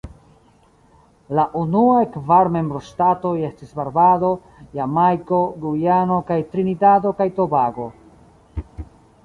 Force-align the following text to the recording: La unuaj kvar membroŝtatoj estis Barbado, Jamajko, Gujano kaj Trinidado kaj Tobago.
La 1.39 1.43
unuaj 1.59 1.99
kvar 2.15 2.49
membroŝtatoj 2.55 3.35
estis 3.49 3.75
Barbado, 3.81 4.33
Jamajko, 4.79 5.43
Gujano 5.67 6.21
kaj 6.31 6.39
Trinidado 6.55 7.13
kaj 7.21 7.29
Tobago. 7.43 7.87